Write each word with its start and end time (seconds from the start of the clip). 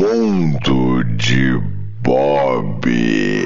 Mundo 0.00 1.04
de 1.18 1.60
Bob. 2.02 3.39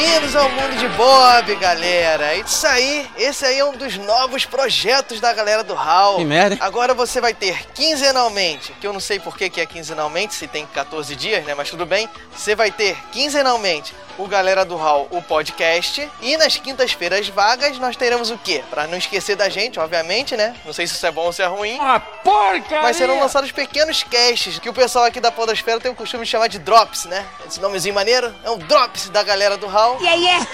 Bem-vindos 0.00 0.34
ao 0.34 0.48
Mundo 0.48 0.78
de 0.78 0.88
Bob, 0.88 1.54
galera. 1.56 2.34
Isso 2.34 2.66
aí, 2.66 3.06
esse 3.18 3.44
aí 3.44 3.58
é 3.58 3.64
um 3.66 3.72
dos 3.72 3.98
novos 3.98 4.46
projetos 4.46 5.20
da 5.20 5.30
galera 5.34 5.62
do 5.62 5.74
HAL. 5.74 6.16
Que 6.16 6.24
merda. 6.24 6.56
Agora 6.58 6.94
você 6.94 7.20
vai 7.20 7.34
ter 7.34 7.66
quinzenalmente, 7.74 8.72
que 8.80 8.86
eu 8.86 8.94
não 8.94 8.98
sei 9.00 9.20
por 9.20 9.36
que 9.36 9.50
que 9.50 9.60
é 9.60 9.66
quinzenalmente, 9.66 10.32
se 10.32 10.48
tem 10.48 10.64
14 10.64 11.14
dias, 11.14 11.44
né? 11.44 11.52
Mas 11.54 11.68
tudo 11.68 11.84
bem. 11.84 12.08
Você 12.34 12.54
vai 12.54 12.70
ter 12.70 12.96
quinzenalmente 13.12 13.94
o 14.16 14.26
Galera 14.26 14.64
do 14.64 14.76
Hall, 14.76 15.06
o 15.10 15.20
podcast. 15.20 16.08
E 16.22 16.36
nas 16.38 16.56
quintas-feiras 16.56 17.28
vagas 17.28 17.78
nós 17.78 17.94
teremos 17.94 18.30
o 18.30 18.38
quê? 18.38 18.62
Pra 18.70 18.86
não 18.86 18.96
esquecer 18.96 19.36
da 19.36 19.50
gente, 19.50 19.78
obviamente, 19.78 20.34
né? 20.34 20.56
Não 20.64 20.72
sei 20.72 20.86
se 20.86 20.94
isso 20.94 21.06
é 21.06 21.10
bom 21.10 21.26
ou 21.26 21.32
se 21.32 21.42
é 21.42 21.46
ruim. 21.46 21.78
Uma 21.78 22.00
porcaria! 22.24 22.82
Mas 22.82 22.96
serão 22.96 23.18
lançados 23.18 23.52
pequenos 23.52 24.02
casts 24.02 24.58
que 24.58 24.68
o 24.68 24.72
pessoal 24.72 25.04
aqui 25.04 25.20
da 25.20 25.30
Podosfera 25.30 25.80
tem 25.80 25.90
o 25.90 25.94
costume 25.94 26.24
de 26.24 26.30
chamar 26.30 26.48
de 26.48 26.58
drops, 26.58 27.04
né? 27.06 27.26
Esse 27.46 27.60
nomezinho 27.60 27.94
maneiro 27.94 28.34
é 28.44 28.50
um 28.50 28.58
drops 28.58 29.08
da 29.08 29.22
galera 29.22 29.56
do 29.56 29.66
Hall. 29.66 29.98
Yeah, 30.00 30.14
yeah. 30.20 30.46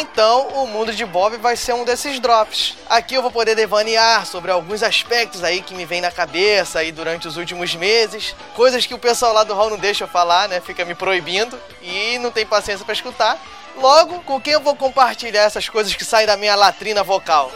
Então, 0.00 0.48
o 0.48 0.66
mundo 0.66 0.92
de 0.92 1.04
Bob 1.04 1.36
vai 1.36 1.56
ser 1.56 1.74
um 1.74 1.84
desses 1.84 2.18
drops. 2.18 2.76
Aqui 2.88 3.14
eu 3.14 3.22
vou 3.22 3.30
poder 3.30 3.54
devanear 3.54 4.24
sobre 4.26 4.50
alguns 4.50 4.82
aspectos 4.82 5.44
aí 5.44 5.60
que 5.62 5.74
me 5.74 5.84
vem 5.84 6.00
na 6.00 6.10
cabeça 6.10 6.78
aí 6.78 6.90
durante 6.90 7.28
os 7.28 7.36
últimos 7.36 7.74
meses, 7.74 8.34
coisas 8.54 8.86
que 8.86 8.94
o 8.94 8.98
pessoal 8.98 9.32
lá 9.34 9.44
do 9.44 9.54
hall 9.54 9.70
não 9.70 9.78
deixa 9.78 10.04
eu 10.04 10.08
falar, 10.08 10.48
né? 10.48 10.60
Fica 10.60 10.84
me 10.84 10.94
proibindo 10.94 11.60
e 11.82 12.18
não 12.18 12.30
tem 12.30 12.46
paciência 12.46 12.84
pra 12.84 12.94
escutar. 12.94 13.38
Logo, 13.76 14.20
com 14.22 14.40
quem 14.40 14.54
eu 14.54 14.60
vou 14.60 14.74
compartilhar 14.74 15.42
essas 15.42 15.68
coisas 15.68 15.94
que 15.94 16.04
saem 16.04 16.26
da 16.26 16.36
minha 16.36 16.54
latrina 16.54 17.02
vocal? 17.02 17.50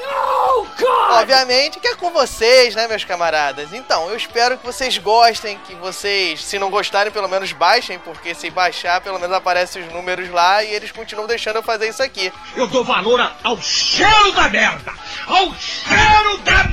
Oh, 0.58 0.66
God! 0.76 1.20
Obviamente 1.20 1.78
que 1.78 1.86
é 1.86 1.94
com 1.94 2.10
vocês, 2.10 2.74
né, 2.74 2.88
meus 2.88 3.04
camaradas? 3.04 3.72
Então, 3.72 4.08
eu 4.08 4.16
espero 4.16 4.58
que 4.58 4.66
vocês 4.66 4.98
gostem, 4.98 5.58
que 5.66 5.74
vocês, 5.76 6.44
se 6.44 6.58
não 6.58 6.68
gostarem, 6.68 7.12
pelo 7.12 7.28
menos 7.28 7.52
baixem, 7.52 7.98
porque 8.00 8.34
se 8.34 8.50
baixar, 8.50 9.00
pelo 9.00 9.18
menos 9.18 9.36
aparecem 9.36 9.82
os 9.82 9.92
números 9.92 10.28
lá 10.30 10.64
e 10.64 10.74
eles 10.74 10.90
continuam 10.90 11.28
deixando 11.28 11.56
eu 11.56 11.62
fazer 11.62 11.88
isso 11.88 12.02
aqui. 12.02 12.32
Eu 12.56 12.66
dou 12.66 12.82
valor 12.84 13.20
ao 13.44 13.60
cheiro 13.60 14.32
da 14.32 14.48
merda! 14.48 14.92
Ao 15.26 15.54
cheiro 15.54 16.38
da 16.38 16.64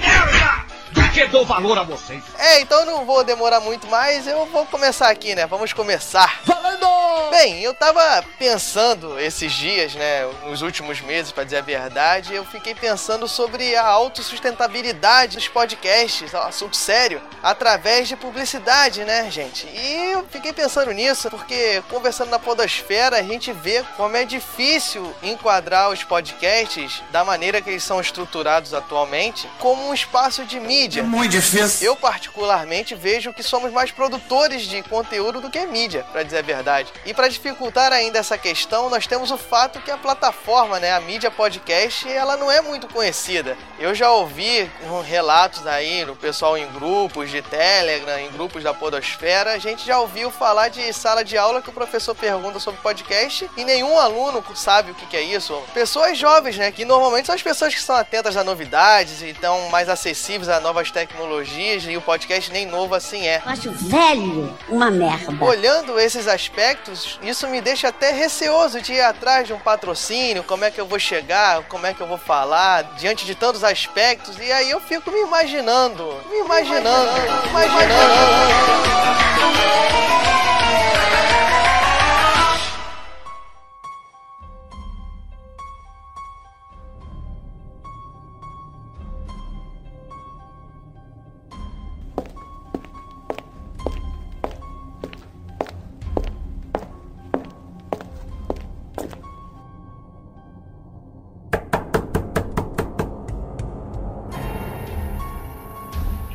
que 1.15 1.25
dou 1.27 1.45
valor 1.45 1.77
a 1.79 1.83
vocês. 1.83 2.21
É, 2.37 2.59
então 2.59 2.81
eu 2.81 2.85
não 2.85 3.05
vou 3.05 3.23
demorar 3.23 3.61
muito 3.61 3.87
mais, 3.87 4.27
eu 4.27 4.45
vou 4.47 4.65
começar 4.65 5.09
aqui, 5.09 5.33
né? 5.33 5.45
Vamos 5.47 5.71
começar. 5.71 6.41
Valendo! 6.43 6.85
Bem, 7.31 7.61
eu 7.61 7.73
tava 7.73 8.23
pensando 8.37 9.17
esses 9.19 9.51
dias, 9.53 9.95
né, 9.95 10.25
nos 10.45 10.61
últimos 10.61 11.01
meses, 11.01 11.31
pra 11.31 11.43
dizer 11.43 11.57
a 11.57 11.61
verdade, 11.61 12.33
eu 12.33 12.45
fiquei 12.45 12.75
pensando 12.75 13.27
sobre 13.27 13.75
a 13.75 13.85
autossustentabilidade 13.85 15.35
dos 15.37 15.47
podcasts, 15.47 16.33
ó, 16.33 16.43
assunto 16.43 16.75
sério, 16.75 17.21
através 17.41 18.07
de 18.07 18.15
publicidade, 18.15 19.03
né, 19.05 19.29
gente? 19.31 19.67
E 19.67 20.11
eu 20.13 20.25
fiquei 20.29 20.53
pensando 20.53 20.91
nisso 20.91 21.29
porque 21.29 21.81
conversando 21.89 22.29
na 22.29 22.39
podosfera, 22.39 23.17
a 23.17 23.23
gente 23.23 23.51
vê 23.51 23.83
como 23.97 24.15
é 24.15 24.25
difícil 24.25 25.13
enquadrar 25.23 25.89
os 25.89 26.03
podcasts 26.03 27.01
da 27.11 27.23
maneira 27.23 27.61
que 27.61 27.69
eles 27.69 27.83
são 27.83 27.99
estruturados 27.99 28.73
atualmente 28.73 29.49
como 29.59 29.87
um 29.87 29.93
espaço 29.93 30.43
de 30.45 30.59
mídia. 30.59 31.04
Muito 31.05 31.31
difícil. 31.31 31.87
Eu, 31.87 31.95
particularmente, 31.95 32.95
vejo 32.95 33.33
que 33.33 33.43
somos 33.43 33.71
mais 33.71 33.91
produtores 33.91 34.63
de 34.63 34.81
conteúdo 34.83 35.39
do 35.39 35.49
que 35.49 35.65
mídia, 35.65 36.05
pra 36.11 36.23
dizer 36.23 36.39
a 36.39 36.41
verdade. 36.41 36.91
E 37.05 37.13
pra 37.13 37.27
dificultar 37.27 37.93
ainda 37.93 38.19
essa 38.19 38.37
questão, 38.37 38.89
nós 38.89 39.07
temos 39.07 39.31
o 39.31 39.37
fato 39.37 39.79
que 39.81 39.91
a 39.91 39.97
plataforma, 39.97 40.79
né, 40.79 40.93
a 40.93 40.99
mídia 40.99 41.29
podcast, 41.29 42.09
ela 42.11 42.35
não 42.37 42.51
é 42.51 42.61
muito 42.61 42.87
conhecida. 42.87 43.57
Eu 43.79 43.93
já 43.93 44.11
ouvi 44.11 44.69
relatos 45.05 45.65
aí 45.67 46.05
no 46.05 46.15
pessoal 46.15 46.57
em 46.57 46.67
grupos 46.71 47.29
de 47.29 47.41
Telegram, 47.41 48.17
em 48.19 48.31
grupos 48.31 48.63
da 48.63 48.73
Podosfera, 48.73 49.53
a 49.53 49.57
gente 49.57 49.85
já 49.85 49.99
ouviu 49.99 50.31
falar 50.31 50.69
de 50.69 50.91
sala 50.93 51.23
de 51.23 51.37
aula 51.37 51.61
que 51.61 51.69
o 51.69 51.73
professor 51.73 52.15
pergunta 52.15 52.59
sobre 52.59 52.81
podcast 52.81 53.49
e 53.57 53.63
nenhum 53.63 53.97
aluno 53.97 54.43
sabe 54.55 54.91
o 54.91 54.95
que, 54.95 55.05
que 55.05 55.17
é 55.17 55.21
isso. 55.21 55.61
Pessoas 55.73 56.17
jovens, 56.17 56.57
né, 56.57 56.71
que 56.71 56.85
normalmente 56.85 57.25
são 57.25 57.35
as 57.35 57.41
pessoas 57.41 57.73
que 57.73 57.81
são 57.81 57.95
atentas 57.95 58.37
a 58.37 58.43
novidades 58.43 59.21
e 59.21 59.29
estão 59.29 59.69
mais 59.69 59.89
acessíveis 59.89 60.49
a 60.49 60.59
novas 60.59 60.91
tecnologias 60.95 61.83
e 61.83 61.97
o 61.97 62.01
podcast 62.01 62.49
nem 62.53 62.65
novo 62.65 62.95
assim 62.95 63.27
é. 63.27 63.41
Eu 63.45 63.51
acho 63.51 63.71
velho 63.71 64.57
uma 64.69 64.89
merda. 64.89 65.43
Olhando 65.43 65.99
esses 65.99 66.25
aspectos, 66.25 67.19
isso 67.21 67.45
me 67.49 67.59
deixa 67.59 67.89
até 67.89 68.11
receoso 68.11 68.79
de 68.79 68.93
ir 68.93 69.01
atrás 69.01 69.45
de 69.45 69.51
um 69.51 69.59
patrocínio, 69.59 70.41
como 70.43 70.63
é 70.63 70.71
que 70.71 70.79
eu 70.79 70.85
vou 70.85 70.97
chegar, 70.97 71.63
como 71.63 71.85
é 71.85 71.93
que 71.93 71.99
eu 71.99 72.07
vou 72.07 72.17
falar, 72.17 72.83
diante 72.97 73.25
de 73.25 73.35
tantos 73.35 73.61
aspectos, 73.61 74.37
e 74.39 74.49
aí 74.49 74.71
eu 74.71 74.79
fico 74.79 75.11
me 75.11 75.19
imaginando, 75.19 76.03
me 76.29 76.39
imaginando, 76.39 77.11
me 77.11 77.49
imaginando. 77.49 78.34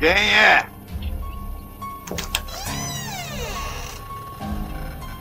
Quem 0.01 0.09
é? 0.09 0.65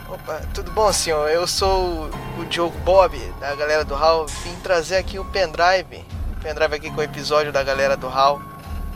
Opa, 0.09 0.41
tudo 0.55 0.71
bom, 0.71 0.91
senhor? 0.91 1.29
Eu 1.29 1.47
sou 1.47 2.09
o, 2.39 2.45
Diogo 2.47 2.79
Bob, 2.79 3.15
da 3.39 3.55
galera 3.55 3.85
do 3.85 3.95
HAL. 3.95 4.27
Vim 4.43 4.57
trazer 4.63 4.97
aqui 4.97 5.19
o 5.19 5.25
pendrive. 5.27 6.03
O 6.33 6.41
pendrive 6.41 6.77
aqui 6.77 6.91
com 6.91 6.97
o 6.97 7.03
episódio 7.03 7.53
da 7.53 7.63
galera 7.63 7.95
do 7.95 8.09
HAL. 8.09 8.41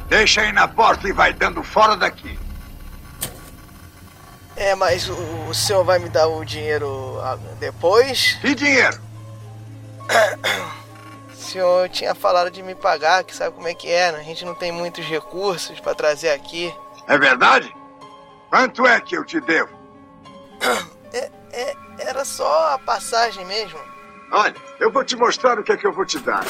Deixa 0.09 0.41
aí 0.41 0.53
na 0.53 0.67
porta 0.67 1.07
e 1.07 1.13
vai 1.13 1.35
dando 1.35 1.63
fora 1.63 1.99
daqui. 1.99 2.39
É, 4.57 4.75
mas 4.75 5.07
o, 5.07 5.15
o 5.51 5.55
senhor 5.55 5.85
vai 5.85 5.99
me 5.99 6.09
dar 6.09 6.29
o 6.29 6.47
dinheiro 6.47 7.21
ah, 7.23 7.37
depois? 7.61 8.39
E 8.43 8.55
dinheiro? 8.55 8.99
O 11.55 11.57
senhor 11.57 11.89
tinha 11.89 12.17
falado 12.17 12.51
de 12.51 12.65
me 12.65 12.75
pagar, 12.75 13.23
que 13.23 13.33
sabe 13.33 13.55
como 13.55 13.69
é 13.69 13.75
que 13.75 13.89
é, 13.89 14.11
né? 14.11 14.19
A 14.19 14.25
gente 14.25 14.45
não 14.45 14.57
tem 14.57 14.73
muitos 14.73 15.05
recursos 15.05 15.79
pra 15.79 15.95
trazer 15.95 16.31
aqui. 16.31 16.75
É 17.07 17.17
verdade? 17.17 17.73
Quanto 18.51 18.85
é 18.85 19.01
que 19.01 19.17
eu 19.17 19.25
te 19.25 19.41
devo? 19.41 19.71
É, 21.13 21.31
é, 21.53 21.77
era 22.01 22.25
só 22.25 22.75
a 22.75 22.79
passagem 22.81 23.45
mesmo. 23.45 23.79
Olha, 24.33 24.57
eu 24.81 24.91
vou 24.91 25.05
te 25.05 25.15
mostrar 25.15 25.57
o 25.57 25.63
que 25.63 25.71
é 25.71 25.77
que 25.77 25.87
eu 25.87 25.93
vou 25.93 26.05
te 26.05 26.19
dar. 26.19 26.43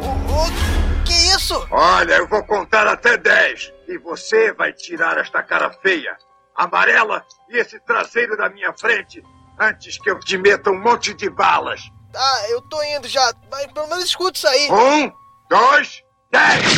O, 0.00 0.06
o 0.06 1.04
que 1.04 1.12
isso? 1.12 1.68
Olha, 1.70 2.14
eu 2.14 2.26
vou 2.26 2.42
contar 2.42 2.86
até 2.86 3.18
10 3.18 3.70
e 3.86 3.98
você 3.98 4.50
vai 4.54 4.72
tirar 4.72 5.18
esta 5.18 5.42
cara 5.42 5.70
feia, 5.82 6.16
amarela 6.56 7.22
e 7.50 7.58
esse 7.58 7.78
traseiro 7.80 8.34
da 8.34 8.48
minha 8.48 8.72
frente 8.72 9.22
antes 9.60 9.98
que 9.98 10.08
eu 10.08 10.18
te 10.18 10.38
meta 10.38 10.70
um 10.70 10.80
monte 10.80 11.12
de 11.12 11.28
balas. 11.28 11.92
Tá, 12.12 12.44
eu 12.50 12.60
tô 12.60 12.82
indo 12.82 13.08
já, 13.08 13.32
mas 13.50 13.72
pelo 13.72 13.88
menos 13.88 14.04
escuta 14.04 14.36
isso 14.36 14.46
aí. 14.46 14.70
Um, 14.70 15.10
dois, 15.48 16.04
dez! 16.30 16.62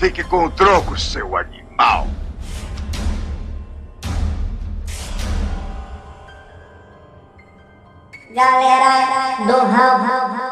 Fique 0.00 0.24
com 0.24 0.46
o 0.46 0.50
troco, 0.50 0.98
seu 0.98 1.36
animal. 1.36 2.08
Galera 8.34 9.36
do 9.46 9.60
Hal. 9.60 10.51